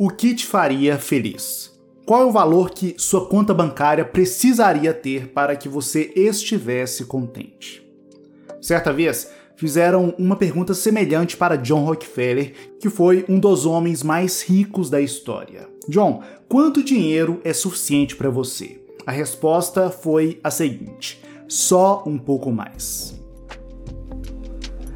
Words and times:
o 0.00 0.08
que 0.08 0.32
te 0.32 0.46
faria 0.46 0.96
feliz? 0.96 1.76
Qual 2.06 2.22
é 2.22 2.24
o 2.24 2.30
valor 2.30 2.70
que 2.70 2.94
sua 2.96 3.26
conta 3.26 3.52
bancária 3.52 4.04
precisaria 4.04 4.94
ter 4.94 5.32
para 5.32 5.56
que 5.56 5.68
você 5.68 6.12
estivesse 6.14 7.04
contente? 7.04 7.84
Certa 8.60 8.92
vez, 8.92 9.28
fizeram 9.56 10.14
uma 10.16 10.36
pergunta 10.36 10.72
semelhante 10.72 11.36
para 11.36 11.56
John 11.56 11.84
Rockefeller, 11.84 12.52
que 12.78 12.88
foi 12.88 13.24
um 13.28 13.40
dos 13.40 13.66
homens 13.66 14.04
mais 14.04 14.40
ricos 14.40 14.88
da 14.88 15.00
história. 15.00 15.68
John, 15.88 16.22
quanto 16.48 16.84
dinheiro 16.84 17.40
é 17.42 17.52
suficiente 17.52 18.14
para 18.14 18.30
você? 18.30 18.80
A 19.04 19.10
resposta 19.10 19.90
foi 19.90 20.38
a 20.44 20.50
seguinte: 20.50 21.20
só 21.48 22.04
um 22.06 22.18
pouco 22.18 22.52
mais. 22.52 23.20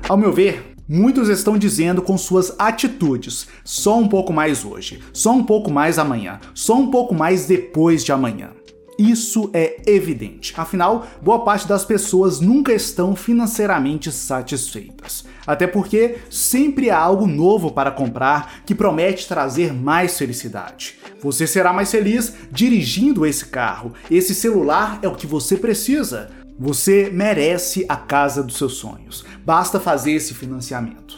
Ao 0.08 0.16
meu 0.16 0.32
ver, 0.32 0.71
muitos 0.92 1.30
estão 1.30 1.56
dizendo 1.56 2.02
com 2.02 2.18
suas 2.18 2.54
atitudes: 2.58 3.46
só 3.64 3.98
um 3.98 4.06
pouco 4.06 4.32
mais 4.32 4.64
hoje, 4.64 5.00
só 5.12 5.32
um 5.32 5.42
pouco 5.42 5.70
mais 5.70 5.98
amanhã, 5.98 6.38
só 6.54 6.76
um 6.76 6.90
pouco 6.90 7.14
mais 7.14 7.46
depois 7.46 8.04
de 8.04 8.12
amanhã. 8.12 8.50
Isso 8.98 9.50
é 9.54 9.80
evidente. 9.86 10.52
Afinal, 10.56 11.06
boa 11.20 11.40
parte 11.44 11.66
das 11.66 11.84
pessoas 11.84 12.40
nunca 12.40 12.72
estão 12.74 13.16
financeiramente 13.16 14.12
satisfeitas. 14.12 15.24
Até 15.46 15.66
porque 15.66 16.18
sempre 16.30 16.90
há 16.90 16.98
algo 16.98 17.26
novo 17.26 17.72
para 17.72 17.90
comprar 17.90 18.62
que 18.64 18.74
promete 18.74 19.26
trazer 19.26 19.72
mais 19.72 20.18
felicidade. 20.18 20.98
Você 21.20 21.46
será 21.46 21.72
mais 21.72 21.90
feliz 21.90 22.34
dirigindo 22.50 23.24
esse 23.24 23.46
carro. 23.46 23.92
Esse 24.10 24.34
celular 24.34 24.98
é 25.02 25.08
o 25.08 25.16
que 25.16 25.26
você 25.26 25.56
precisa. 25.56 26.41
Você 26.62 27.10
merece 27.12 27.84
a 27.88 27.96
casa 27.96 28.40
dos 28.40 28.56
seus 28.56 28.74
sonhos. 28.74 29.24
Basta 29.44 29.80
fazer 29.80 30.12
esse 30.12 30.32
financiamento. 30.32 31.16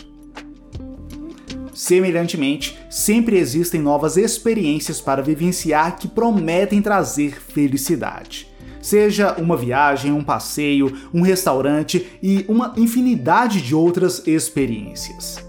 Semelhantemente, 1.74 2.78
sempre 2.88 3.36
existem 3.36 3.78
novas 3.82 4.16
experiências 4.16 5.02
para 5.02 5.20
vivenciar 5.20 5.98
que 5.98 6.08
prometem 6.08 6.80
trazer 6.80 7.42
felicidade. 7.42 8.48
Seja 8.80 9.34
uma 9.34 9.54
viagem, 9.54 10.12
um 10.12 10.24
passeio, 10.24 10.96
um 11.12 11.20
restaurante 11.20 12.19
e 12.22 12.47
uma 12.48 12.72
infinidade 12.78 13.60
de 13.60 13.74
outras 13.74 14.26
experiências. 14.26 15.44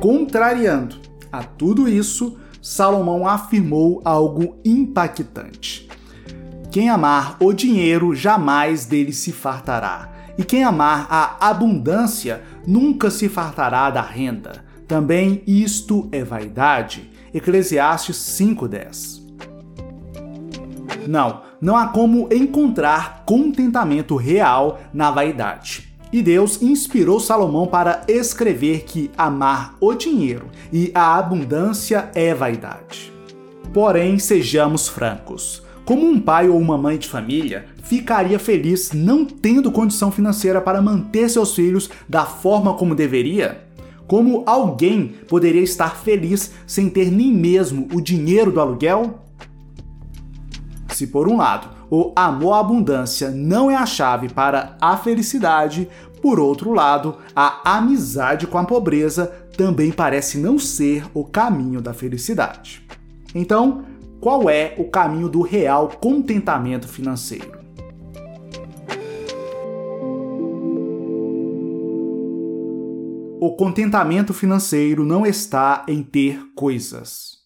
Contrariando 0.00 0.96
a 1.30 1.42
tudo 1.42 1.86
isso, 1.86 2.38
Salomão 2.62 3.28
afirmou 3.28 4.00
algo 4.06 4.56
impactante. 4.64 5.87
Quem 6.78 6.88
amar 6.88 7.36
o 7.40 7.52
dinheiro 7.52 8.14
jamais 8.14 8.84
dele 8.84 9.12
se 9.12 9.32
fartará, 9.32 10.12
e 10.38 10.44
quem 10.44 10.62
amar 10.62 11.08
a 11.10 11.48
abundância 11.48 12.40
nunca 12.64 13.10
se 13.10 13.28
fartará 13.28 13.90
da 13.90 14.00
renda. 14.00 14.64
Também 14.86 15.42
isto 15.44 16.08
é 16.12 16.22
vaidade. 16.22 17.10
Eclesiastes 17.34 18.14
5:10. 18.14 19.20
Não, 21.08 21.42
não 21.60 21.76
há 21.76 21.88
como 21.88 22.28
encontrar 22.32 23.24
contentamento 23.26 24.14
real 24.14 24.78
na 24.94 25.10
vaidade. 25.10 25.92
E 26.12 26.22
Deus 26.22 26.62
inspirou 26.62 27.18
Salomão 27.18 27.66
para 27.66 28.02
escrever 28.06 28.84
que 28.84 29.10
amar 29.18 29.74
o 29.80 29.94
dinheiro 29.94 30.46
e 30.72 30.92
a 30.94 31.16
abundância 31.18 32.08
é 32.14 32.32
vaidade. 32.32 33.12
Porém, 33.74 34.16
sejamos 34.20 34.86
francos. 34.86 35.66
Como 35.88 36.06
um 36.06 36.20
pai 36.20 36.50
ou 36.50 36.58
uma 36.58 36.76
mãe 36.76 36.98
de 36.98 37.08
família 37.08 37.64
ficaria 37.82 38.38
feliz 38.38 38.92
não 38.92 39.24
tendo 39.24 39.72
condição 39.72 40.12
financeira 40.12 40.60
para 40.60 40.82
manter 40.82 41.30
seus 41.30 41.54
filhos 41.54 41.88
da 42.06 42.26
forma 42.26 42.74
como 42.74 42.94
deveria? 42.94 43.64
Como 44.06 44.42
alguém 44.44 45.14
poderia 45.26 45.62
estar 45.62 45.96
feliz 45.96 46.52
sem 46.66 46.90
ter 46.90 47.10
nem 47.10 47.32
mesmo 47.32 47.88
o 47.94 48.02
dinheiro 48.02 48.52
do 48.52 48.60
aluguel? 48.60 49.18
Se 50.90 51.06
por 51.06 51.26
um 51.26 51.38
lado 51.38 51.70
o 51.90 52.12
amor 52.14 52.52
à 52.52 52.60
abundância 52.60 53.30
não 53.30 53.70
é 53.70 53.74
a 53.74 53.86
chave 53.86 54.28
para 54.28 54.76
a 54.82 54.94
felicidade, 54.94 55.88
por 56.20 56.38
outro 56.38 56.70
lado, 56.74 57.16
a 57.34 57.78
amizade 57.78 58.46
com 58.46 58.58
a 58.58 58.64
pobreza 58.64 59.32
também 59.56 59.90
parece 59.90 60.36
não 60.36 60.58
ser 60.58 61.06
o 61.14 61.24
caminho 61.24 61.80
da 61.80 61.94
felicidade. 61.94 62.86
Então, 63.34 63.84
qual 64.20 64.50
é 64.50 64.74
o 64.76 64.84
caminho 64.84 65.28
do 65.28 65.42
real 65.42 65.88
contentamento 66.00 66.88
financeiro? 66.88 67.56
O 73.40 73.54
contentamento 73.54 74.34
financeiro 74.34 75.04
não 75.04 75.24
está 75.24 75.84
em 75.86 76.02
ter 76.02 76.40
coisas. 76.56 77.38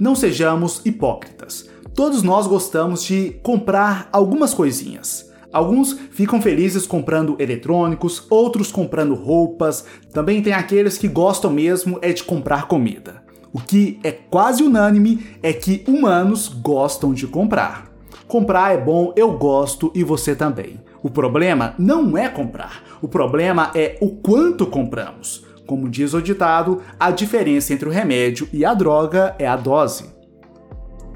Não 0.00 0.16
sejamos 0.16 0.84
hipócritas. 0.84 1.70
Todos 1.94 2.24
nós 2.24 2.48
gostamos 2.48 3.04
de 3.04 3.38
comprar 3.44 4.08
algumas 4.10 4.52
coisinhas. 4.52 5.31
Alguns 5.52 5.92
ficam 6.10 6.40
felizes 6.40 6.86
comprando 6.86 7.36
eletrônicos, 7.38 8.26
outros 8.30 8.72
comprando 8.72 9.14
roupas. 9.14 9.84
Também 10.12 10.40
tem 10.40 10.52
aqueles 10.52 10.96
que 10.96 11.08
gostam 11.08 11.50
mesmo 11.50 11.98
é 12.00 12.12
de 12.12 12.24
comprar 12.24 12.66
comida. 12.66 13.22
O 13.52 13.60
que 13.60 14.00
é 14.02 14.10
quase 14.10 14.62
unânime 14.62 15.26
é 15.42 15.52
que 15.52 15.84
humanos 15.86 16.48
gostam 16.48 17.12
de 17.12 17.26
comprar. 17.26 17.92
Comprar 18.26 18.72
é 18.72 18.78
bom, 18.78 19.12
eu 19.14 19.36
gosto 19.36 19.92
e 19.94 20.02
você 20.02 20.34
também. 20.34 20.80
O 21.02 21.10
problema 21.10 21.74
não 21.78 22.16
é 22.16 22.28
comprar, 22.28 22.82
o 23.02 23.08
problema 23.08 23.70
é 23.74 23.98
o 24.00 24.08
quanto 24.08 24.66
compramos. 24.66 25.44
Como 25.66 25.88
diz 25.88 26.14
o 26.14 26.22
ditado, 26.22 26.80
a 26.98 27.10
diferença 27.10 27.74
entre 27.74 27.88
o 27.88 27.92
remédio 27.92 28.48
e 28.52 28.64
a 28.64 28.72
droga 28.72 29.34
é 29.38 29.46
a 29.46 29.56
dose. 29.56 30.06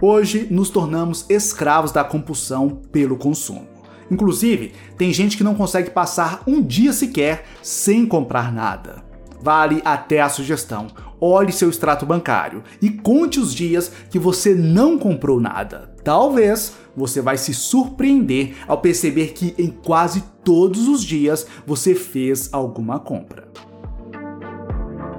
Hoje 0.00 0.46
nos 0.50 0.68
tornamos 0.68 1.24
escravos 1.30 1.90
da 1.90 2.04
compulsão 2.04 2.82
pelo 2.92 3.16
consumo. 3.16 3.75
Inclusive, 4.10 4.72
tem 4.96 5.12
gente 5.12 5.36
que 5.36 5.44
não 5.44 5.54
consegue 5.54 5.90
passar 5.90 6.42
um 6.46 6.62
dia 6.62 6.92
sequer 6.92 7.44
sem 7.62 8.06
comprar 8.06 8.52
nada. 8.52 9.04
Vale 9.40 9.82
até 9.84 10.20
a 10.20 10.28
sugestão: 10.28 10.88
olhe 11.20 11.52
seu 11.52 11.68
extrato 11.68 12.06
bancário 12.06 12.62
e 12.80 12.90
conte 12.90 13.38
os 13.38 13.54
dias 13.54 13.90
que 14.10 14.18
você 14.18 14.54
não 14.54 14.98
comprou 14.98 15.40
nada. 15.40 15.94
Talvez 16.02 16.74
você 16.96 17.20
vai 17.20 17.36
se 17.36 17.52
surpreender 17.52 18.56
ao 18.66 18.78
perceber 18.78 19.28
que 19.28 19.54
em 19.58 19.70
quase 19.70 20.24
todos 20.42 20.88
os 20.88 21.04
dias 21.04 21.46
você 21.66 21.94
fez 21.94 22.48
alguma 22.52 22.98
compra. 22.98 23.48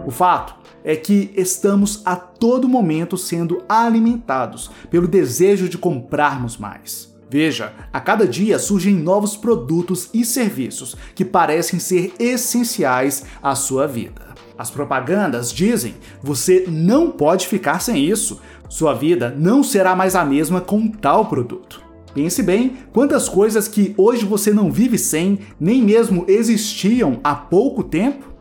O 0.05 0.11
fato 0.11 0.55
é 0.83 0.95
que 0.95 1.31
estamos 1.35 2.01
a 2.05 2.15
todo 2.15 2.69
momento 2.69 3.17
sendo 3.17 3.61
alimentados 3.67 4.71
pelo 4.89 5.07
desejo 5.07 5.67
de 5.67 5.77
comprarmos 5.77 6.57
mais. 6.57 7.16
Veja, 7.29 7.73
a 7.91 7.99
cada 7.99 8.25
dia 8.25 8.57
surgem 8.57 8.95
novos 8.95 9.35
produtos 9.35 10.09
e 10.13 10.23
serviços 10.23 10.95
que 11.13 11.25
parecem 11.25 11.79
ser 11.79 12.13
essenciais 12.19 13.25
à 13.43 13.53
sua 13.53 13.85
vida. 13.85 14.27
As 14.57 14.71
propagandas 14.71 15.51
dizem: 15.51 15.95
você 16.23 16.65
não 16.67 17.11
pode 17.11 17.47
ficar 17.47 17.79
sem 17.79 18.03
isso. 18.03 18.41
Sua 18.69 18.93
vida 18.93 19.33
não 19.37 19.63
será 19.63 19.95
mais 19.95 20.15
a 20.15 20.25
mesma 20.25 20.61
com 20.61 20.87
tal 20.87 21.25
produto. 21.25 21.85
Pense 22.13 22.41
bem 22.41 22.77
quantas 22.91 23.29
coisas 23.29 23.67
que 23.67 23.93
hoje 23.97 24.25
você 24.25 24.51
não 24.51 24.71
vive 24.71 24.97
sem, 24.97 25.39
nem 25.59 25.83
mesmo 25.83 26.25
existiam 26.27 27.19
há 27.23 27.35
pouco 27.35 27.83
tempo. 27.83 28.33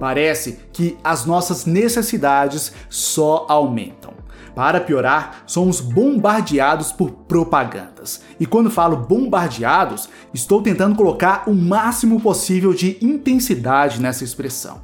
Parece 0.00 0.58
que 0.72 0.96
as 1.02 1.26
nossas 1.26 1.66
necessidades 1.66 2.72
só 2.88 3.44
aumentam. 3.48 4.15
Para 4.56 4.80
piorar, 4.80 5.42
somos 5.46 5.82
bombardeados 5.82 6.90
por 6.90 7.10
propagandas. 7.10 8.22
E 8.40 8.46
quando 8.46 8.70
falo 8.70 8.96
bombardeados, 8.96 10.08
estou 10.32 10.62
tentando 10.62 10.96
colocar 10.96 11.44
o 11.46 11.54
máximo 11.54 12.18
possível 12.18 12.72
de 12.72 12.96
intensidade 13.02 14.00
nessa 14.00 14.24
expressão. 14.24 14.80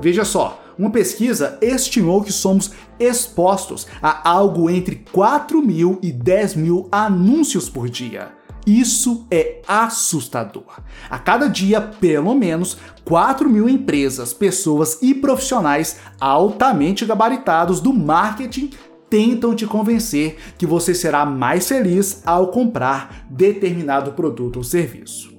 Veja 0.00 0.24
só, 0.24 0.62
uma 0.78 0.90
pesquisa 0.90 1.58
estimou 1.60 2.22
que 2.22 2.32
somos 2.32 2.70
expostos 3.00 3.88
a 4.00 4.30
algo 4.30 4.70
entre 4.70 5.04
4 5.12 5.60
mil 5.60 5.98
e 6.00 6.12
10 6.12 6.54
mil 6.54 6.88
anúncios 6.92 7.68
por 7.68 7.88
dia. 7.88 8.39
Isso 8.66 9.26
é 9.30 9.60
assustador. 9.66 10.80
A 11.08 11.18
cada 11.18 11.48
dia, 11.48 11.80
pelo 11.80 12.34
menos 12.34 12.76
4 13.04 13.48
mil 13.48 13.68
empresas, 13.68 14.32
pessoas 14.32 14.98
e 15.02 15.14
profissionais 15.14 15.98
altamente 16.20 17.04
gabaritados 17.04 17.80
do 17.80 17.92
marketing 17.92 18.70
tentam 19.08 19.54
te 19.54 19.66
convencer 19.66 20.36
que 20.56 20.64
você 20.64 20.94
será 20.94 21.26
mais 21.26 21.66
feliz 21.68 22.22
ao 22.24 22.48
comprar 22.48 23.26
determinado 23.28 24.12
produto 24.12 24.58
ou 24.58 24.64
serviço. 24.64 25.32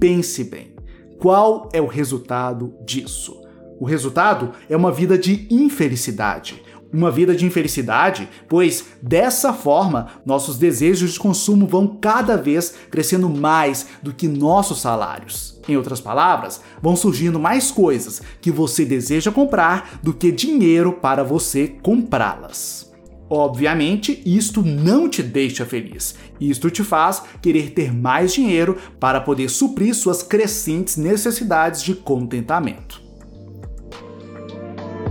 Pense 0.00 0.42
bem, 0.44 0.74
qual 1.18 1.68
é 1.72 1.80
o 1.80 1.86
resultado 1.86 2.74
disso? 2.84 3.40
O 3.78 3.84
resultado 3.84 4.52
é 4.68 4.76
uma 4.76 4.90
vida 4.90 5.16
de 5.18 5.46
infelicidade, 5.50 6.62
uma 6.96 7.10
vida 7.10 7.34
de 7.34 7.44
infelicidade, 7.44 8.28
pois 8.48 8.86
dessa 9.02 9.52
forma 9.52 10.08
nossos 10.24 10.56
desejos 10.58 11.12
de 11.12 11.18
consumo 11.18 11.66
vão 11.66 11.86
cada 12.00 12.36
vez 12.36 12.74
crescendo 12.90 13.28
mais 13.28 13.86
do 14.02 14.12
que 14.12 14.26
nossos 14.26 14.80
salários. 14.80 15.60
Em 15.68 15.76
outras 15.76 16.00
palavras, 16.00 16.60
vão 16.80 16.96
surgindo 16.96 17.38
mais 17.38 17.70
coisas 17.70 18.22
que 18.40 18.50
você 18.50 18.84
deseja 18.84 19.32
comprar 19.32 19.98
do 20.02 20.14
que 20.14 20.30
dinheiro 20.30 20.92
para 20.92 21.24
você 21.24 21.68
comprá-las. 21.82 22.86
Obviamente, 23.28 24.22
isto 24.24 24.62
não 24.62 25.08
te 25.08 25.20
deixa 25.20 25.66
feliz. 25.66 26.14
Isto 26.40 26.70
te 26.70 26.84
faz 26.84 27.22
querer 27.42 27.70
ter 27.70 27.92
mais 27.92 28.32
dinheiro 28.32 28.78
para 29.00 29.20
poder 29.20 29.48
suprir 29.48 29.94
suas 29.94 30.22
crescentes 30.22 30.96
necessidades 30.96 31.82
de 31.82 31.94
contentamento. 31.94 33.02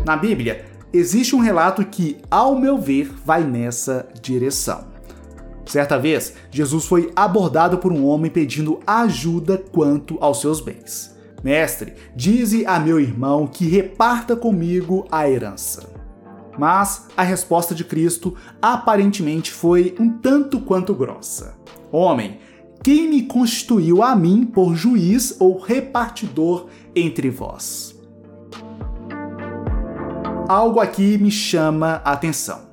Na 0.06 0.16
Bíblia, 0.16 0.66
existe 0.94 1.36
um 1.36 1.40
relato 1.40 1.86
que, 1.86 2.18
ao 2.30 2.58
meu 2.58 2.78
ver, 2.78 3.14
vai 3.26 3.44
nessa 3.44 4.08
direção. 4.22 4.96
Certa 5.66 5.98
vez, 5.98 6.34
Jesus 6.52 6.86
foi 6.86 7.12
abordado 7.16 7.80
por 7.80 7.92
um 7.92 8.06
homem 8.06 8.30
pedindo 8.30 8.80
ajuda 8.86 9.58
quanto 9.58 10.18
aos 10.22 10.40
seus 10.40 10.62
bens. 10.62 11.16
Mestre, 11.44 11.94
dize 12.16 12.66
a 12.66 12.80
meu 12.80 13.00
irmão 13.00 13.48
que 13.48 13.68
reparta 13.68 14.36
comigo 14.36 15.06
a 15.12 15.30
herança. 15.30 15.90
Mas 16.58 17.08
a 17.18 17.24
resposta 17.24 17.76
de 17.76 17.84
Cristo 17.84 18.36
aparentemente 18.62 19.52
foi 19.52 19.96
um 20.00 20.10
tanto 20.10 20.60
quanto 20.62 20.94
grossa. 20.94 21.56
Homem, 21.92 22.40
quem 22.84 23.10
me 23.10 23.24
constituiu 23.24 24.04
a 24.04 24.16
mim 24.16 24.46
por 24.46 24.76
juiz 24.76 25.36
ou 25.40 25.60
repartidor 25.60 26.68
entre 26.96 27.30
vós? 27.30 27.95
Algo 30.48 30.80
aqui 30.80 31.18
me 31.18 31.32
chama 31.32 32.02
a 32.04 32.12
atenção. 32.12 32.66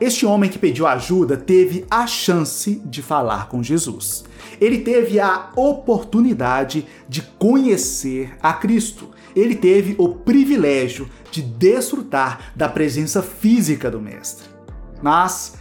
Este 0.00 0.24
homem 0.24 0.48
que 0.48 0.58
pediu 0.58 0.86
ajuda 0.86 1.36
teve 1.36 1.84
a 1.90 2.06
chance 2.06 2.80
de 2.84 3.02
falar 3.02 3.48
com 3.48 3.62
Jesus. 3.62 4.24
Ele 4.60 4.78
teve 4.78 5.18
a 5.18 5.50
oportunidade 5.56 6.86
de 7.08 7.22
conhecer 7.22 8.36
a 8.40 8.52
Cristo. 8.52 9.10
Ele 9.34 9.54
teve 9.54 9.96
o 9.98 10.08
privilégio 10.08 11.08
de 11.30 11.42
desfrutar 11.42 12.52
da 12.54 12.68
presença 12.68 13.22
física 13.22 13.90
do 13.90 14.00
Mestre. 14.00 14.48
Mas 15.02 15.56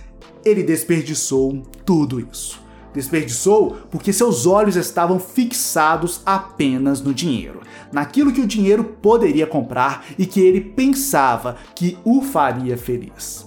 ele 0.46 0.64
desperdiçou 0.64 1.64
tudo 1.84 2.20
isso. 2.20 2.67
Desperdiçou 2.98 3.78
porque 3.92 4.12
seus 4.12 4.48
olhos 4.48 4.76
estavam 4.76 5.20
fixados 5.20 6.20
apenas 6.26 7.00
no 7.00 7.14
dinheiro, 7.14 7.62
naquilo 7.92 8.34
que 8.34 8.42
o 8.42 8.48
dinheiro 8.48 8.84
poderia 8.84 9.46
comprar 9.46 10.04
e 10.18 10.26
que 10.26 10.42
ele 10.42 10.60
pensava 10.60 11.58
que 11.76 11.96
o 12.04 12.24
faria 12.24 12.76
feliz. 12.76 13.46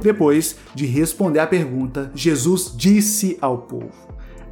Depois 0.00 0.54
de 0.72 0.86
responder 0.86 1.40
à 1.40 1.46
pergunta, 1.48 2.12
Jesus 2.14 2.72
disse 2.76 3.36
ao 3.40 3.58
povo: 3.58 3.90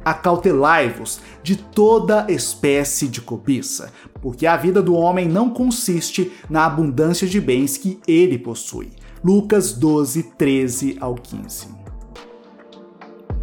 Acautelai-vos 0.03 1.21
de 1.41 1.55
toda 1.55 2.25
espécie 2.29 3.07
de 3.07 3.21
cobiça, 3.21 3.93
porque 4.21 4.45
a 4.45 4.57
vida 4.57 4.81
do 4.81 4.95
homem 4.95 5.29
não 5.29 5.49
consiste 5.49 6.29
na 6.49 6.65
abundância 6.65 7.25
de 7.25 7.39
bens 7.39 7.77
que 7.77 8.01
ele 8.05 8.37
possui. 8.37 8.89
Lucas 9.23 9.71
12, 9.71 10.23
13 10.37 10.97
ao 10.99 11.15
15. 11.15 11.80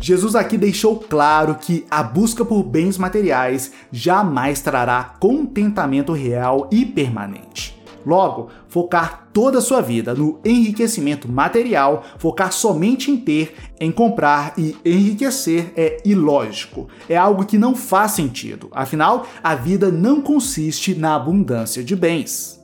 Jesus 0.00 0.36
aqui 0.36 0.56
deixou 0.56 0.96
claro 0.96 1.56
que 1.56 1.84
a 1.90 2.02
busca 2.02 2.44
por 2.44 2.62
bens 2.62 2.96
materiais 2.96 3.72
jamais 3.90 4.60
trará 4.60 5.16
contentamento 5.18 6.12
real 6.12 6.68
e 6.70 6.84
permanente. 6.86 7.76
Logo, 8.06 8.48
focar 8.68 9.28
toda 9.32 9.58
a 9.58 9.60
sua 9.60 9.82
vida 9.82 10.14
no 10.14 10.40
enriquecimento 10.44 11.30
material, 11.30 12.04
focar 12.16 12.52
somente 12.52 13.10
em 13.10 13.16
ter, 13.16 13.54
em 13.78 13.90
comprar 13.90 14.54
e 14.56 14.76
enriquecer 14.84 15.72
é 15.76 16.00
ilógico. 16.04 16.88
É 17.08 17.16
algo 17.16 17.44
que 17.44 17.58
não 17.58 17.74
faz 17.74 18.12
sentido. 18.12 18.68
Afinal, 18.72 19.26
a 19.42 19.54
vida 19.54 19.90
não 19.90 20.22
consiste 20.22 20.94
na 20.94 21.16
abundância 21.16 21.82
de 21.82 21.94
bens 21.94 22.57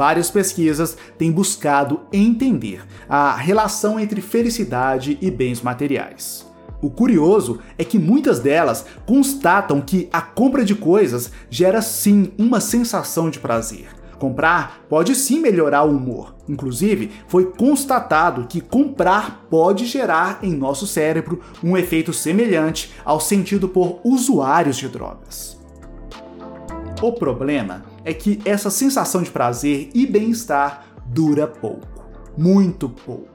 várias 0.00 0.30
pesquisas 0.30 0.96
têm 1.18 1.30
buscado 1.30 2.00
entender 2.10 2.82
a 3.06 3.36
relação 3.36 4.00
entre 4.00 4.22
felicidade 4.22 5.18
e 5.20 5.30
bens 5.30 5.60
materiais. 5.60 6.50
O 6.80 6.88
curioso 6.88 7.58
é 7.76 7.84
que 7.84 7.98
muitas 7.98 8.40
delas 8.40 8.86
constatam 9.04 9.82
que 9.82 10.08
a 10.10 10.22
compra 10.22 10.64
de 10.64 10.74
coisas 10.74 11.30
gera 11.50 11.82
sim 11.82 12.32
uma 12.38 12.60
sensação 12.60 13.28
de 13.28 13.38
prazer. 13.38 13.88
Comprar 14.18 14.80
pode 14.88 15.14
sim 15.14 15.38
melhorar 15.38 15.82
o 15.82 15.94
humor. 15.94 16.34
Inclusive, 16.48 17.10
foi 17.28 17.52
constatado 17.52 18.46
que 18.48 18.62
comprar 18.62 19.48
pode 19.50 19.84
gerar 19.84 20.38
em 20.42 20.56
nosso 20.56 20.86
cérebro 20.86 21.42
um 21.62 21.76
efeito 21.76 22.10
semelhante 22.10 22.90
ao 23.04 23.20
sentido 23.20 23.68
por 23.68 24.00
usuários 24.02 24.78
de 24.78 24.88
drogas. 24.88 25.60
O 27.02 27.12
problema 27.12 27.89
é 28.04 28.12
que 28.12 28.40
essa 28.44 28.70
sensação 28.70 29.22
de 29.22 29.30
prazer 29.30 29.90
e 29.94 30.06
bem-estar 30.06 30.84
dura 31.06 31.46
pouco, 31.46 32.06
muito 32.36 32.88
pouco. 32.88 33.28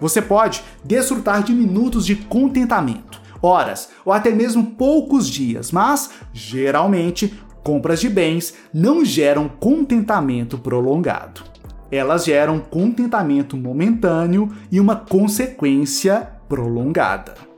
Você 0.00 0.22
pode 0.22 0.62
desfrutar 0.82 1.42
de 1.42 1.52
minutos 1.52 2.06
de 2.06 2.16
contentamento, 2.16 3.20
horas 3.42 3.90
ou 4.04 4.12
até 4.12 4.30
mesmo 4.30 4.64
poucos 4.72 5.28
dias, 5.28 5.70
mas 5.70 6.10
geralmente 6.32 7.38
compras 7.62 8.00
de 8.00 8.08
bens 8.08 8.54
não 8.72 9.04
geram 9.04 9.48
contentamento 9.48 10.58
prolongado. 10.58 11.42
Elas 11.90 12.24
geram 12.24 12.60
contentamento 12.60 13.56
momentâneo 13.56 14.48
e 14.70 14.80
uma 14.80 14.96
consequência 14.96 16.30
prolongada. 16.48 17.49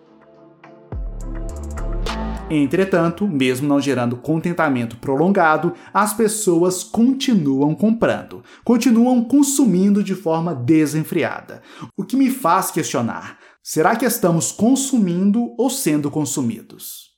Entretanto, 2.54 3.26
mesmo 3.26 3.66
não 3.66 3.80
gerando 3.80 4.14
contentamento 4.14 4.98
prolongado, 4.98 5.72
as 5.90 6.12
pessoas 6.12 6.84
continuam 6.84 7.74
comprando, 7.74 8.44
continuam 8.62 9.24
consumindo 9.24 10.04
de 10.04 10.14
forma 10.14 10.54
desenfreada. 10.54 11.62
O 11.96 12.04
que 12.04 12.14
me 12.14 12.30
faz 12.30 12.70
questionar: 12.70 13.38
será 13.62 13.96
que 13.96 14.04
estamos 14.04 14.52
consumindo 14.52 15.54
ou 15.56 15.70
sendo 15.70 16.10
consumidos? 16.10 17.12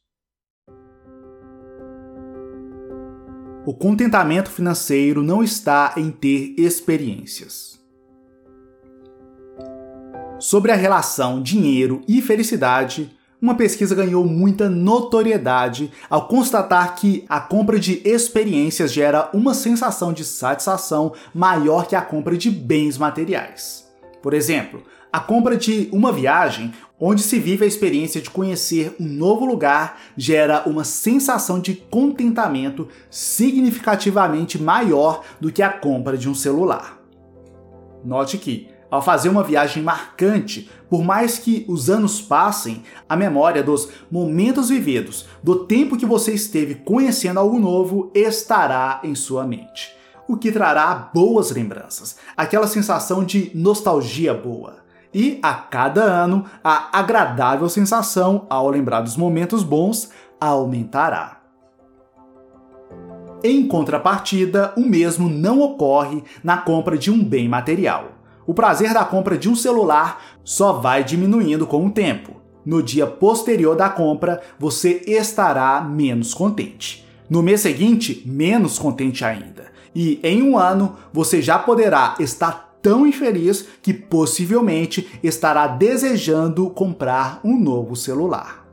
O 3.67 3.75
contentamento 3.75 4.53
financeiro 4.53 5.21
não 5.21 5.43
está 5.43 5.95
em 5.97 6.13
ter 6.13 6.55
experiências. 6.57 7.77
Sobre 10.39 10.71
a 10.71 10.77
relação 10.77 11.43
dinheiro 11.43 12.03
e 12.07 12.23
felicidade, 12.23 13.11
uma 13.45 13.55
pesquisa 13.55 13.95
ganhou 13.95 14.25
muita 14.25 14.71
notoriedade 14.71 15.93
ao 16.09 16.27
constatar 16.27 16.95
que 16.95 17.27
a 17.29 17.39
compra 17.39 17.79
de 17.79 18.01
experiências 18.03 18.91
gera 18.91 19.29
uma 19.35 19.53
sensação 19.53 20.15
de 20.15 20.25
satisfação 20.25 21.13
maior 21.35 21.87
que 21.87 21.95
a 21.95 22.01
compra 22.01 22.39
de 22.39 22.51
bens 22.51 22.97
materiais. 22.97 23.87
Por 24.23 24.33
exemplo, 24.33 24.83
a 25.13 25.21
compra 25.21 25.59
de 25.59 25.91
uma 25.93 26.11
viagem 26.11 26.73
onde 26.99 27.23
se 27.23 27.39
vive 27.39 27.67
a 27.67 27.69
experiência 27.69 28.19
de 28.19 28.31
conhecer 28.31 28.97
um 28.99 29.07
novo 29.07 29.45
lugar 29.45 30.01
gera 30.17 30.67
uma 30.67 30.83
sensação 30.83 31.61
de 31.61 31.75
contentamento 31.75 32.89
significativamente 33.11 34.59
maior 34.59 35.23
do 35.39 35.53
que 35.53 35.63
a 35.63 35.69
compra 35.69 36.17
de 36.17 36.31
um 36.31 36.35
celular. 36.35 36.99
Note 38.03 38.39
que 38.39 38.74
ao 38.95 39.03
fazer 39.03 39.29
uma 39.29 39.43
viagem 39.43 39.83
marcante, 39.83 40.71
por 40.89 41.03
mais 41.03 41.37
que 41.37 41.65
os 41.69 41.91
anos 41.91 42.21
passem, 42.21 42.85
a 43.09 43.17
memória 43.17 43.61
dos 43.61 43.89
momentos 44.09 44.69
vividos, 44.69 45.27
do 45.43 45.65
tempo 45.65 45.97
que 45.97 46.07
você 46.07 46.33
esteve 46.33 46.77
conhecendo 46.77 47.41
algo 47.41 47.59
novo, 47.59 48.13
estará 48.15 49.01
em 49.03 49.17
sua 49.17 49.45
mente. 49.45 49.93
O 50.29 50.37
que 50.37 50.53
trará 50.53 51.11
boas 51.13 51.51
lembranças, 51.51 52.19
aquela 52.37 52.69
sensação 52.69 53.25
de 53.25 53.51
nostalgia 53.53 54.33
boa. 54.33 54.77
E 55.13 55.41
a 55.43 55.55
cada 55.55 56.05
ano, 56.05 56.45
a 56.63 56.97
agradável 56.97 57.69
sensação 57.69 58.47
ao 58.49 58.71
lembrar 58.71 59.01
dos 59.01 59.17
momentos 59.17 59.65
bons 59.65 60.09
aumentará. 60.41 61.41
Em 63.43 63.67
contrapartida, 63.67 64.73
o 64.77 64.83
mesmo 64.83 65.29
não 65.29 65.61
ocorre 65.61 66.23
na 66.45 66.59
compra 66.59 66.97
de 66.97 67.11
um 67.11 67.25
bem 67.25 67.49
material 67.49 68.14
o 68.47 68.55
prazer 68.55 68.93
da 68.93 69.05
compra 69.05 69.39
de 69.39 69.49
um 69.49 69.57
celular 69.57 70.23
só 70.45 70.73
vai 70.73 71.03
diminuindo 71.03 71.67
com 71.67 71.87
o 71.87 71.91
tempo. 71.91 72.41
No 72.65 72.83
dia 72.83 73.07
posterior 73.07 73.77
da 73.77 73.89
compra, 73.89 74.41
você 74.59 75.03
estará 75.07 75.81
menos 75.83 76.33
contente. 76.33 77.07
No 77.29 77.43
mês 77.43 77.61
seguinte, 77.61 78.23
menos 78.27 78.79
contente 78.79 79.25
ainda. 79.25 79.73
E 79.95 80.19
em 80.23 80.43
um 80.43 80.59
ano, 80.59 80.97
você 81.13 81.41
já 81.41 81.59
poderá 81.59 82.17
estar 82.19 82.75
tão 82.83 83.07
infeliz 83.07 83.67
que 83.81 83.95
possivelmente 83.95 85.09
estará 85.23 85.67
desejando 85.67 86.69
comprar 86.71 87.41
um 87.43 87.59
novo 87.59 87.97
celular. 87.97 88.65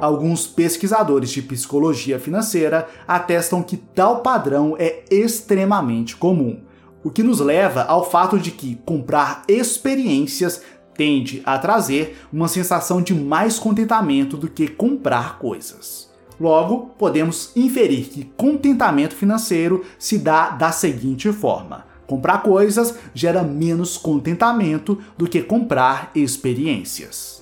Alguns 0.00 0.46
pesquisadores 0.46 1.30
de 1.30 1.40
psicologia 1.40 2.18
financeira 2.18 2.86
atestam 3.08 3.62
que 3.62 3.76
tal 3.76 4.20
padrão 4.20 4.76
é 4.78 5.04
extremamente 5.10 6.16
comum, 6.16 6.60
o 7.06 7.10
que 7.10 7.22
nos 7.22 7.38
leva 7.38 7.82
ao 7.84 8.10
fato 8.10 8.36
de 8.36 8.50
que 8.50 8.80
comprar 8.84 9.44
experiências 9.46 10.60
tende 10.92 11.40
a 11.46 11.56
trazer 11.56 12.18
uma 12.32 12.48
sensação 12.48 13.00
de 13.00 13.14
mais 13.14 13.60
contentamento 13.60 14.36
do 14.36 14.48
que 14.48 14.66
comprar 14.66 15.38
coisas. 15.38 16.10
Logo, 16.40 16.90
podemos 16.98 17.52
inferir 17.54 18.06
que 18.06 18.24
contentamento 18.36 19.14
financeiro 19.14 19.84
se 20.00 20.18
dá 20.18 20.50
da 20.50 20.72
seguinte 20.72 21.30
forma: 21.30 21.86
comprar 22.08 22.42
coisas 22.42 22.98
gera 23.14 23.44
menos 23.44 23.96
contentamento 23.96 24.98
do 25.16 25.28
que 25.28 25.44
comprar 25.44 26.10
experiências. 26.12 27.35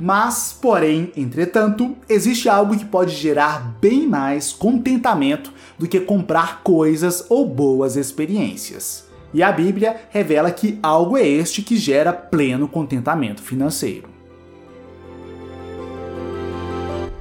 Mas, 0.00 0.56
porém, 0.60 1.12
entretanto, 1.16 1.96
existe 2.08 2.48
algo 2.48 2.76
que 2.76 2.84
pode 2.84 3.14
gerar 3.14 3.76
bem 3.80 4.06
mais 4.06 4.52
contentamento 4.52 5.52
do 5.76 5.88
que 5.88 5.98
comprar 6.00 6.62
coisas 6.62 7.26
ou 7.28 7.44
boas 7.44 7.96
experiências. 7.96 9.08
E 9.34 9.42
a 9.42 9.50
Bíblia 9.50 9.96
revela 10.10 10.50
que 10.50 10.78
algo 10.82 11.16
é 11.16 11.26
este 11.26 11.62
que 11.62 11.76
gera 11.76 12.12
pleno 12.12 12.68
contentamento 12.68 13.42
financeiro. 13.42 14.08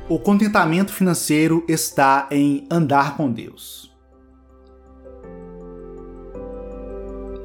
O 0.07 0.17
contentamento 0.17 0.93
financeiro 0.93 1.65
está 1.67 2.27
em 2.31 2.65
andar 2.71 3.17
com 3.17 3.29
Deus. 3.29 3.86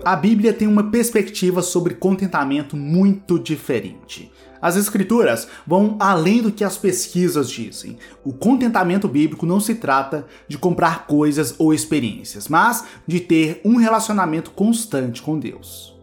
A 0.04 0.16
Bíblia 0.16 0.52
tem 0.52 0.66
uma 0.66 0.90
perspectiva 0.90 1.62
sobre 1.62 1.94
contentamento 1.94 2.76
muito 2.76 3.38
diferente. 3.38 4.32
As 4.61 4.75
escrituras 4.75 5.47
vão 5.64 5.97
além 6.00 6.42
do 6.42 6.50
que 6.50 6.64
as 6.64 6.76
pesquisas 6.76 7.49
dizem. 7.49 7.97
O 8.25 8.32
contentamento 8.32 9.06
bíblico 9.06 9.47
não 9.47 9.61
se 9.61 9.76
trata 9.76 10.26
de 10.49 10.59
comprar 10.59 11.06
coisas 11.06 11.54
ou 11.56 11.73
experiências, 11.73 12.49
mas 12.49 12.85
de 13.06 13.21
ter 13.21 13.61
um 13.64 13.76
relacionamento 13.76 14.50
constante 14.50 15.23
com 15.23 15.38
Deus. 15.38 15.97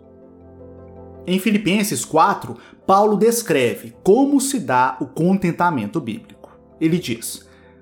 Em 1.28 1.38
Filipenses 1.38 2.06
4, 2.06 2.56
Paulo 2.88 3.18
descreve 3.18 3.94
como 4.02 4.40
se 4.40 4.62
dá 4.62 4.96
o 5.02 5.08
contentamento 5.08 6.00
bíblico. 6.00 6.58
Ele 6.80 6.98
diz: 6.98 7.49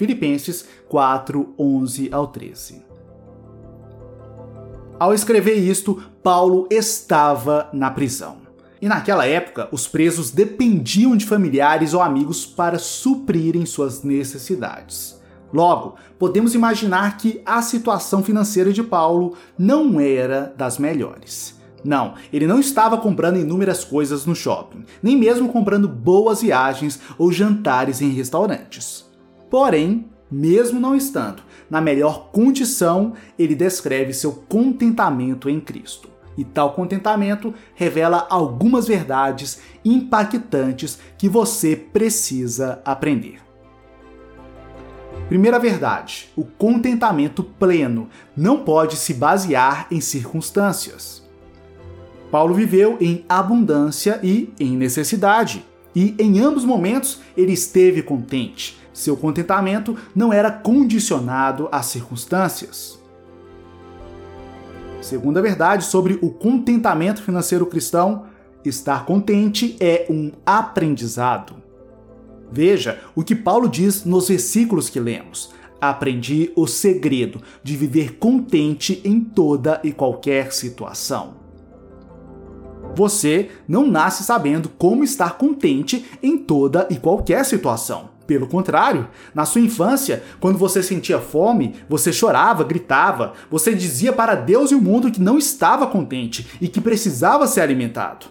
Filipenses 0.00 0.64
4, 0.88 1.52
11 1.58 2.08
ao 2.10 2.28
13. 2.28 2.82
Ao 4.98 5.12
escrever 5.12 5.56
isto, 5.56 6.02
Paulo 6.22 6.66
estava 6.70 7.68
na 7.70 7.90
prisão. 7.90 8.38
E 8.80 8.88
naquela 8.88 9.26
época, 9.26 9.68
os 9.70 9.86
presos 9.86 10.30
dependiam 10.30 11.14
de 11.14 11.26
familiares 11.26 11.92
ou 11.92 12.00
amigos 12.00 12.46
para 12.46 12.78
suprirem 12.78 13.66
suas 13.66 14.02
necessidades. 14.02 15.20
Logo, 15.52 15.96
podemos 16.18 16.54
imaginar 16.54 17.18
que 17.18 17.42
a 17.44 17.60
situação 17.60 18.24
financeira 18.24 18.72
de 18.72 18.82
Paulo 18.82 19.34
não 19.58 20.00
era 20.00 20.54
das 20.56 20.78
melhores. 20.78 21.60
Não, 21.84 22.14
ele 22.32 22.46
não 22.46 22.58
estava 22.58 22.96
comprando 22.96 23.36
inúmeras 23.36 23.84
coisas 23.84 24.24
no 24.24 24.34
shopping, 24.34 24.82
nem 25.02 25.14
mesmo 25.14 25.50
comprando 25.50 25.86
boas 25.86 26.40
viagens 26.40 26.98
ou 27.18 27.30
jantares 27.30 28.00
em 28.00 28.08
restaurantes. 28.08 29.09
Porém, 29.50 30.06
mesmo 30.30 30.78
não 30.78 30.94
estando 30.94 31.42
na 31.68 31.80
melhor 31.80 32.30
condição, 32.30 33.14
ele 33.38 33.54
descreve 33.54 34.12
seu 34.12 34.32
contentamento 34.32 35.50
em 35.50 35.60
Cristo. 35.60 36.08
E 36.38 36.44
tal 36.44 36.72
contentamento 36.72 37.52
revela 37.74 38.26
algumas 38.30 38.86
verdades 38.86 39.60
impactantes 39.84 40.98
que 41.18 41.28
você 41.28 41.76
precisa 41.76 42.80
aprender. 42.84 43.40
Primeira 45.28 45.58
verdade: 45.58 46.30
o 46.36 46.44
contentamento 46.44 47.42
pleno 47.42 48.08
não 48.36 48.64
pode 48.64 48.96
se 48.96 49.12
basear 49.12 49.86
em 49.90 50.00
circunstâncias. 50.00 51.28
Paulo 52.30 52.54
viveu 52.54 52.96
em 53.00 53.24
abundância 53.28 54.20
e 54.22 54.52
em 54.58 54.76
necessidade, 54.76 55.64
e 55.94 56.14
em 56.18 56.38
ambos 56.38 56.64
momentos 56.64 57.20
ele 57.36 57.52
esteve 57.52 58.02
contente, 58.02 58.78
seu 59.00 59.16
contentamento 59.16 59.96
não 60.14 60.32
era 60.32 60.50
condicionado 60.50 61.68
às 61.72 61.86
circunstâncias. 61.86 62.98
Segunda 65.00 65.40
verdade 65.40 65.84
sobre 65.84 66.18
o 66.20 66.30
contentamento 66.30 67.22
financeiro 67.22 67.64
cristão, 67.64 68.26
estar 68.64 69.06
contente 69.06 69.76
é 69.80 70.06
um 70.10 70.30
aprendizado. 70.44 71.56
Veja 72.52 73.00
o 73.14 73.22
que 73.22 73.34
Paulo 73.34 73.68
diz 73.68 74.04
nos 74.04 74.28
versículos 74.28 74.90
que 74.90 75.00
lemos. 75.00 75.50
Aprendi 75.80 76.52
o 76.54 76.66
segredo 76.66 77.40
de 77.62 77.76
viver 77.76 78.18
contente 78.18 79.00
em 79.02 79.20
toda 79.20 79.80
e 79.82 79.92
qualquer 79.92 80.52
situação. 80.52 81.40
Você 82.94 83.50
não 83.66 83.86
nasce 83.86 84.24
sabendo 84.24 84.68
como 84.68 85.04
estar 85.04 85.38
contente 85.38 86.04
em 86.22 86.36
toda 86.36 86.86
e 86.90 86.96
qualquer 86.96 87.44
situação. 87.46 88.10
Pelo 88.30 88.46
contrário, 88.46 89.08
na 89.34 89.44
sua 89.44 89.60
infância, 89.60 90.22
quando 90.38 90.56
você 90.56 90.84
sentia 90.84 91.18
fome, 91.18 91.74
você 91.88 92.12
chorava, 92.12 92.62
gritava, 92.62 93.32
você 93.50 93.74
dizia 93.74 94.12
para 94.12 94.36
Deus 94.36 94.70
e 94.70 94.76
o 94.76 94.80
mundo 94.80 95.10
que 95.10 95.20
não 95.20 95.36
estava 95.36 95.84
contente 95.88 96.46
e 96.60 96.68
que 96.68 96.80
precisava 96.80 97.48
ser 97.48 97.60
alimentado. 97.60 98.26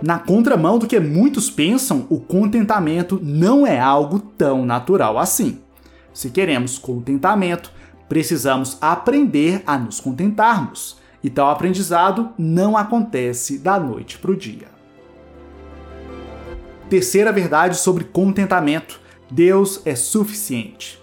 Na 0.00 0.20
contramão 0.20 0.78
do 0.78 0.86
que 0.86 1.00
muitos 1.00 1.50
pensam, 1.50 2.06
o 2.08 2.20
contentamento 2.20 3.18
não 3.20 3.66
é 3.66 3.80
algo 3.80 4.20
tão 4.20 4.64
natural 4.64 5.18
assim. 5.18 5.58
Se 6.14 6.30
queremos 6.30 6.78
contentamento, 6.78 7.72
precisamos 8.08 8.78
aprender 8.80 9.64
a 9.66 9.76
nos 9.76 9.98
contentarmos. 9.98 10.96
E 11.24 11.28
tal 11.28 11.50
aprendizado 11.50 12.30
não 12.38 12.76
acontece 12.76 13.58
da 13.58 13.80
noite 13.80 14.16
para 14.16 14.30
o 14.30 14.36
dia. 14.36 14.81
Terceira 16.92 17.32
verdade 17.32 17.78
sobre 17.78 18.04
contentamento: 18.04 19.00
Deus 19.30 19.80
é 19.86 19.94
suficiente. 19.94 21.02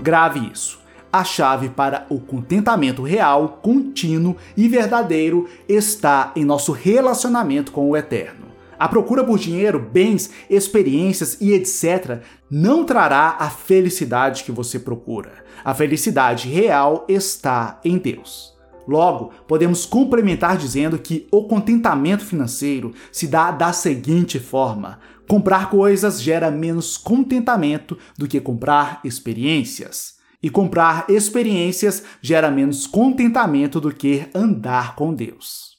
Grave 0.00 0.50
isso. 0.50 0.80
A 1.12 1.22
chave 1.22 1.68
para 1.68 2.06
o 2.08 2.18
contentamento 2.18 3.02
real, 3.02 3.60
contínuo 3.62 4.38
e 4.56 4.68
verdadeiro 4.68 5.46
está 5.68 6.32
em 6.34 6.46
nosso 6.46 6.72
relacionamento 6.72 7.72
com 7.72 7.90
o 7.90 7.94
Eterno. 7.94 8.46
A 8.78 8.88
procura 8.88 9.22
por 9.22 9.38
dinheiro, 9.38 9.78
bens, 9.78 10.30
experiências 10.48 11.36
e 11.38 11.52
etc. 11.52 12.22
não 12.50 12.86
trará 12.86 13.36
a 13.38 13.50
felicidade 13.50 14.44
que 14.44 14.50
você 14.50 14.78
procura. 14.78 15.44
A 15.62 15.74
felicidade 15.74 16.48
real 16.48 17.04
está 17.06 17.78
em 17.84 17.98
Deus. 17.98 18.58
Logo, 18.90 19.30
podemos 19.46 19.86
complementar 19.86 20.56
dizendo 20.56 20.98
que 20.98 21.28
o 21.30 21.44
contentamento 21.44 22.24
financeiro 22.24 22.92
se 23.12 23.28
dá 23.28 23.52
da 23.52 23.72
seguinte 23.72 24.40
forma: 24.40 24.98
comprar 25.28 25.70
coisas 25.70 26.20
gera 26.20 26.50
menos 26.50 26.96
contentamento 26.96 27.96
do 28.18 28.26
que 28.26 28.40
comprar 28.40 29.00
experiências. 29.04 30.18
E 30.42 30.50
comprar 30.50 31.04
experiências 31.08 32.02
gera 32.20 32.50
menos 32.50 32.84
contentamento 32.84 33.80
do 33.80 33.94
que 33.94 34.26
andar 34.34 34.96
com 34.96 35.14
Deus. 35.14 35.78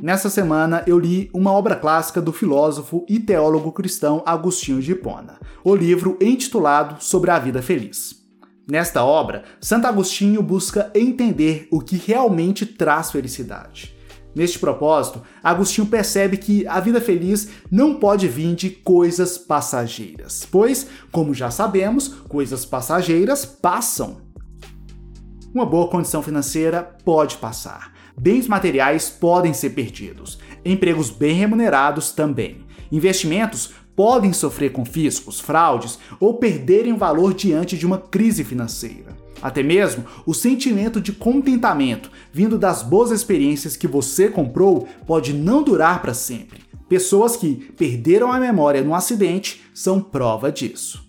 Nessa 0.00 0.30
semana 0.30 0.84
eu 0.86 0.96
li 0.96 1.28
uma 1.34 1.50
obra 1.50 1.74
clássica 1.74 2.20
do 2.22 2.32
filósofo 2.32 3.04
e 3.08 3.18
teólogo 3.18 3.72
cristão 3.72 4.22
Agostinho 4.24 4.80
de 4.80 4.92
Hipona, 4.92 5.40
o 5.64 5.74
livro 5.74 6.16
intitulado 6.20 7.02
Sobre 7.02 7.32
a 7.32 7.38
Vida 7.40 7.60
Feliz. 7.60 8.23
Nesta 8.68 9.04
obra, 9.04 9.44
Santo 9.60 9.86
Agostinho 9.86 10.42
busca 10.42 10.90
entender 10.94 11.68
o 11.70 11.80
que 11.80 11.96
realmente 11.96 12.64
traz 12.64 13.10
felicidade. 13.10 13.94
Neste 14.34 14.58
propósito, 14.58 15.22
Agostinho 15.42 15.86
percebe 15.86 16.36
que 16.36 16.66
a 16.66 16.80
vida 16.80 17.00
feliz 17.00 17.48
não 17.70 17.94
pode 17.94 18.26
vir 18.26 18.54
de 18.54 18.70
coisas 18.70 19.38
passageiras, 19.38 20.46
pois, 20.50 20.88
como 21.12 21.34
já 21.34 21.50
sabemos, 21.50 22.08
coisas 22.28 22.64
passageiras 22.64 23.44
passam. 23.44 24.22
Uma 25.54 25.64
boa 25.64 25.88
condição 25.88 26.20
financeira 26.22 26.82
pode 27.04 27.36
passar, 27.36 27.94
Bens 28.16 28.46
materiais 28.46 29.10
podem 29.10 29.52
ser 29.52 29.70
perdidos, 29.70 30.38
empregos 30.64 31.10
bem 31.10 31.34
remunerados 31.34 32.12
também. 32.12 32.64
Investimentos 32.92 33.72
podem 33.96 34.32
sofrer 34.32 34.72
confiscos, 34.72 35.40
fraudes 35.40 35.98
ou 36.18 36.34
perderem 36.34 36.92
o 36.92 36.98
valor 36.98 37.34
diante 37.34 37.76
de 37.76 37.86
uma 37.86 37.98
crise 37.98 38.44
financeira. 38.44 39.14
Até 39.42 39.62
mesmo 39.62 40.04
o 40.24 40.32
sentimento 40.32 41.00
de 41.00 41.12
contentamento 41.12 42.10
vindo 42.32 42.58
das 42.58 42.82
boas 42.82 43.10
experiências 43.10 43.76
que 43.76 43.86
você 43.86 44.28
comprou 44.28 44.88
pode 45.06 45.32
não 45.32 45.62
durar 45.62 46.00
para 46.00 46.14
sempre. 46.14 46.60
Pessoas 46.88 47.36
que 47.36 47.54
perderam 47.76 48.32
a 48.32 48.40
memória 48.40 48.82
no 48.82 48.94
acidente 48.94 49.62
são 49.74 50.00
prova 50.00 50.50
disso. 50.50 51.04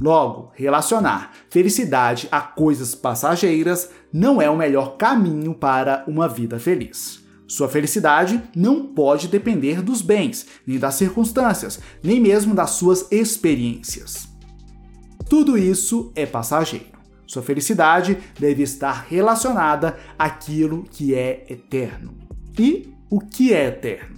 Logo, 0.00 0.52
relacionar 0.54 1.32
felicidade 1.48 2.28
a 2.30 2.40
coisas 2.40 2.94
passageiras 2.94 3.90
não 4.12 4.42
é 4.42 4.50
o 4.50 4.56
melhor 4.56 4.96
caminho 4.96 5.54
para 5.54 6.04
uma 6.06 6.28
vida 6.28 6.58
feliz. 6.58 7.25
Sua 7.46 7.68
felicidade 7.68 8.42
não 8.54 8.86
pode 8.86 9.28
depender 9.28 9.80
dos 9.80 10.02
bens, 10.02 10.46
nem 10.66 10.78
das 10.78 10.94
circunstâncias, 10.94 11.80
nem 12.02 12.20
mesmo 12.20 12.54
das 12.54 12.70
suas 12.70 13.10
experiências. 13.10 14.28
Tudo 15.28 15.56
isso 15.56 16.12
é 16.14 16.26
passageiro. 16.26 16.96
Sua 17.26 17.42
felicidade 17.42 18.18
deve 18.38 18.62
estar 18.62 19.06
relacionada 19.08 19.96
àquilo 20.18 20.84
que 20.90 21.14
é 21.14 21.44
eterno. 21.48 22.14
E 22.58 22.92
o 23.10 23.20
que 23.20 23.52
é 23.52 23.66
eterno? 23.66 24.16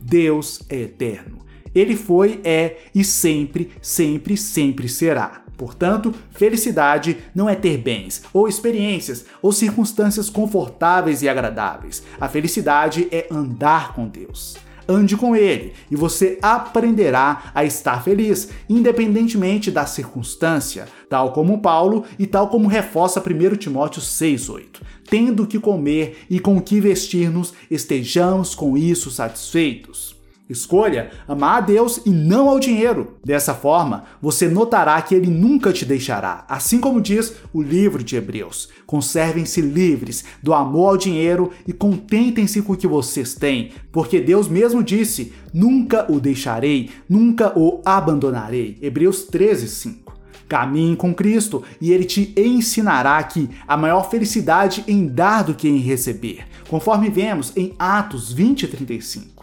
Deus 0.00 0.60
é 0.68 0.80
eterno. 0.80 1.38
Ele 1.74 1.94
foi, 1.94 2.40
é 2.42 2.78
e 2.94 3.04
sempre, 3.04 3.70
sempre, 3.80 4.36
sempre 4.36 4.88
será. 4.88 5.44
Portanto, 5.60 6.14
felicidade 6.30 7.18
não 7.34 7.46
é 7.46 7.54
ter 7.54 7.76
bens, 7.76 8.22
ou 8.32 8.48
experiências, 8.48 9.26
ou 9.42 9.52
circunstâncias 9.52 10.30
confortáveis 10.30 11.20
e 11.20 11.28
agradáveis. 11.28 12.02
A 12.18 12.30
felicidade 12.30 13.06
é 13.12 13.26
andar 13.30 13.92
com 13.92 14.08
Deus. 14.08 14.56
Ande 14.88 15.18
com 15.18 15.36
Ele 15.36 15.74
e 15.90 15.96
você 15.96 16.38
aprenderá 16.40 17.52
a 17.54 17.62
estar 17.62 18.02
feliz, 18.02 18.48
independentemente 18.70 19.70
da 19.70 19.84
circunstância, 19.84 20.88
tal 21.10 21.34
como 21.34 21.60
Paulo 21.60 22.06
e 22.18 22.26
tal 22.26 22.48
como 22.48 22.66
reforça 22.66 23.20
1 23.20 23.56
Timóteo 23.56 24.00
6,8. 24.00 24.80
Tendo 25.10 25.46
que 25.46 25.60
comer 25.60 26.20
e 26.30 26.40
com 26.40 26.58
que 26.58 26.80
vestir-nos, 26.80 27.52
estejamos 27.70 28.54
com 28.54 28.78
isso 28.78 29.10
satisfeitos. 29.10 30.19
Escolha 30.50 31.12
amar 31.28 31.58
a 31.58 31.60
Deus 31.60 32.00
e 32.04 32.10
não 32.10 32.48
ao 32.48 32.58
dinheiro. 32.58 33.18
Dessa 33.24 33.54
forma, 33.54 34.02
você 34.20 34.48
notará 34.48 35.00
que 35.00 35.14
ele 35.14 35.28
nunca 35.28 35.72
te 35.72 35.84
deixará. 35.84 36.44
Assim 36.48 36.80
como 36.80 37.00
diz 37.00 37.34
o 37.52 37.62
livro 37.62 38.02
de 38.02 38.16
Hebreus: 38.16 38.68
conservem-se 38.84 39.60
livres 39.60 40.24
do 40.42 40.52
amor 40.52 40.88
ao 40.88 40.96
dinheiro 40.96 41.52
e 41.68 41.72
contentem-se 41.72 42.62
com 42.62 42.72
o 42.72 42.76
que 42.76 42.88
vocês 42.88 43.32
têm, 43.34 43.70
porque 43.92 44.20
Deus 44.20 44.48
mesmo 44.48 44.82
disse: 44.82 45.32
nunca 45.54 46.10
o 46.10 46.18
deixarei, 46.18 46.90
nunca 47.08 47.56
o 47.56 47.80
abandonarei. 47.84 48.76
Hebreus 48.82 49.22
13, 49.26 49.68
5. 49.68 50.18
Caminhe 50.48 50.96
com 50.96 51.14
Cristo 51.14 51.62
e 51.80 51.92
ele 51.92 52.04
te 52.04 52.34
ensinará 52.36 53.22
que 53.22 53.48
a 53.68 53.76
maior 53.76 54.10
felicidade 54.10 54.82
em 54.88 55.06
dar 55.06 55.44
do 55.44 55.54
que 55.54 55.68
em 55.68 55.78
receber, 55.78 56.44
conforme 56.68 57.08
vemos 57.08 57.52
em 57.56 57.72
Atos 57.78 58.32
20 58.32 58.64
e 58.64 58.66
35 58.66 59.39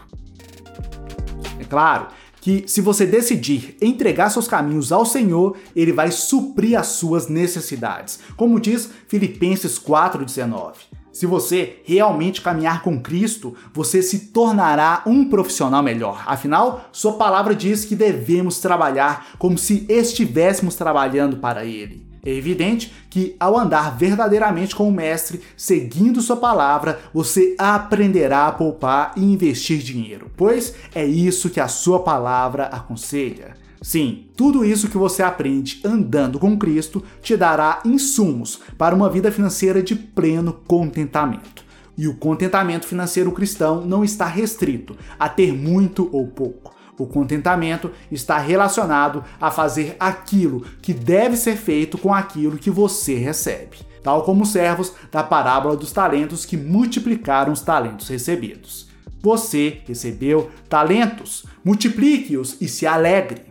claro 1.68 2.08
que 2.40 2.64
se 2.66 2.80
você 2.80 3.04
decidir 3.04 3.76
entregar 3.80 4.30
seus 4.30 4.48
caminhos 4.48 4.92
ao 4.92 5.04
Senhor, 5.04 5.56
ele 5.74 5.92
vai 5.92 6.10
suprir 6.10 6.78
as 6.78 6.86
suas 6.86 7.28
necessidades. 7.28 8.20
Como 8.36 8.60
diz 8.60 8.90
Filipenses 9.06 9.78
4:19. 9.78 10.74
Se 11.12 11.26
você 11.26 11.82
realmente 11.84 12.40
caminhar 12.40 12.82
com 12.82 13.02
Cristo, 13.02 13.54
você 13.74 14.02
se 14.02 14.28
tornará 14.28 15.02
um 15.04 15.28
profissional 15.28 15.82
melhor. 15.82 16.22
Afinal, 16.26 16.88
sua 16.92 17.14
palavra 17.14 17.56
diz 17.56 17.84
que 17.84 17.96
devemos 17.96 18.60
trabalhar 18.60 19.30
como 19.36 19.58
se 19.58 19.84
estivéssemos 19.88 20.76
trabalhando 20.76 21.38
para 21.38 21.64
ele. 21.64 22.07
É 22.24 22.30
evidente 22.30 22.92
que, 23.08 23.36
ao 23.38 23.58
andar 23.58 23.96
verdadeiramente 23.96 24.74
com 24.74 24.88
o 24.88 24.92
Mestre, 24.92 25.40
seguindo 25.56 26.20
Sua 26.20 26.36
palavra, 26.36 27.00
você 27.12 27.54
aprenderá 27.58 28.46
a 28.46 28.52
poupar 28.52 29.12
e 29.16 29.22
investir 29.22 29.78
dinheiro, 29.78 30.30
pois 30.36 30.74
é 30.94 31.04
isso 31.04 31.50
que 31.50 31.60
a 31.60 31.68
Sua 31.68 32.00
palavra 32.00 32.64
aconselha. 32.66 33.56
Sim, 33.80 34.26
tudo 34.36 34.64
isso 34.64 34.88
que 34.88 34.98
você 34.98 35.22
aprende 35.22 35.80
andando 35.84 36.38
com 36.38 36.58
Cristo 36.58 37.02
te 37.22 37.36
dará 37.36 37.80
insumos 37.84 38.60
para 38.76 38.94
uma 38.94 39.08
vida 39.08 39.30
financeira 39.30 39.82
de 39.82 39.94
pleno 39.94 40.52
contentamento. 40.66 41.64
E 41.96 42.08
o 42.08 42.16
contentamento 42.16 42.86
financeiro 42.86 43.32
cristão 43.32 43.84
não 43.84 44.04
está 44.04 44.26
restrito 44.26 44.96
a 45.18 45.28
ter 45.28 45.52
muito 45.52 46.08
ou 46.12 46.26
pouco 46.26 46.77
o 46.98 47.06
contentamento 47.06 47.90
está 48.10 48.38
relacionado 48.38 49.24
a 49.40 49.50
fazer 49.50 49.96
aquilo 49.98 50.62
que 50.82 50.92
deve 50.92 51.36
ser 51.36 51.56
feito 51.56 51.96
com 51.96 52.12
aquilo 52.12 52.58
que 52.58 52.70
você 52.70 53.14
recebe, 53.14 53.78
tal 54.02 54.22
como 54.24 54.42
os 54.42 54.50
servos 54.50 54.92
da 55.10 55.22
parábola 55.22 55.76
dos 55.76 55.92
talentos 55.92 56.44
que 56.44 56.56
multiplicaram 56.56 57.52
os 57.52 57.60
talentos 57.60 58.08
recebidos. 58.08 58.88
Você 59.20 59.80
recebeu 59.86 60.50
talentos, 60.68 61.44
multiplique-os 61.64 62.56
e 62.60 62.68
se 62.68 62.86
alegre. 62.86 63.42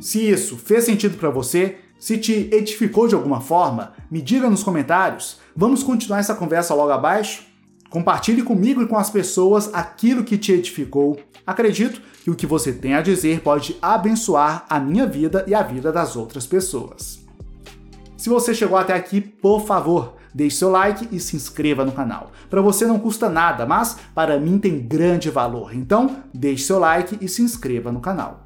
Se 0.00 0.28
isso 0.28 0.56
fez 0.56 0.84
sentido 0.84 1.16
para 1.18 1.30
você, 1.30 1.76
se 1.98 2.16
te 2.16 2.48
edificou 2.52 3.06
de 3.06 3.14
alguma 3.14 3.40
forma, 3.40 3.92
me 4.10 4.22
diga 4.22 4.48
nos 4.48 4.64
comentários. 4.64 5.38
Vamos 5.54 5.82
continuar 5.82 6.18
essa 6.18 6.34
conversa 6.34 6.74
logo 6.74 6.90
abaixo? 6.90 7.49
Compartilhe 7.90 8.42
comigo 8.42 8.80
e 8.80 8.86
com 8.86 8.96
as 8.96 9.10
pessoas 9.10 9.68
aquilo 9.74 10.22
que 10.22 10.38
te 10.38 10.52
edificou. 10.52 11.18
Acredito 11.44 12.00
que 12.22 12.30
o 12.30 12.36
que 12.36 12.46
você 12.46 12.72
tem 12.72 12.94
a 12.94 13.02
dizer 13.02 13.40
pode 13.40 13.76
abençoar 13.82 14.64
a 14.70 14.78
minha 14.78 15.06
vida 15.06 15.44
e 15.48 15.54
a 15.54 15.62
vida 15.62 15.90
das 15.90 16.14
outras 16.14 16.46
pessoas. 16.46 17.20
Se 18.16 18.28
você 18.28 18.54
chegou 18.54 18.78
até 18.78 18.94
aqui, 18.94 19.20
por 19.20 19.66
favor, 19.66 20.14
deixe 20.32 20.58
seu 20.58 20.70
like 20.70 21.08
e 21.10 21.18
se 21.18 21.34
inscreva 21.34 21.84
no 21.84 21.90
canal. 21.90 22.30
Para 22.48 22.62
você 22.62 22.86
não 22.86 22.98
custa 22.98 23.28
nada, 23.28 23.66
mas 23.66 23.96
para 24.14 24.38
mim 24.38 24.58
tem 24.58 24.78
grande 24.78 25.28
valor. 25.28 25.74
Então, 25.74 26.22
deixe 26.32 26.64
seu 26.64 26.78
like 26.78 27.18
e 27.20 27.26
se 27.26 27.42
inscreva 27.42 27.90
no 27.90 27.98
canal. 27.98 28.44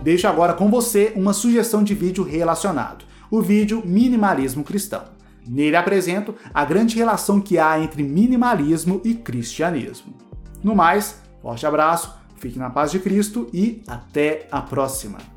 Deixo 0.00 0.28
agora 0.28 0.54
com 0.54 0.70
você 0.70 1.12
uma 1.16 1.32
sugestão 1.32 1.82
de 1.82 1.94
vídeo 1.94 2.22
relacionado: 2.22 3.04
o 3.28 3.42
vídeo 3.42 3.82
Minimalismo 3.84 4.62
Cristão. 4.62 5.15
Nele 5.46 5.76
apresento 5.76 6.34
a 6.52 6.64
grande 6.64 6.96
relação 6.96 7.40
que 7.40 7.58
há 7.58 7.78
entre 7.80 8.02
minimalismo 8.02 9.00
e 9.04 9.14
cristianismo. 9.14 10.14
No 10.62 10.74
mais, 10.74 11.20
forte 11.40 11.66
abraço, 11.66 12.14
fique 12.36 12.58
na 12.58 12.70
paz 12.70 12.90
de 12.90 12.98
Cristo 12.98 13.48
e 13.52 13.82
até 13.86 14.48
a 14.50 14.60
próxima! 14.60 15.35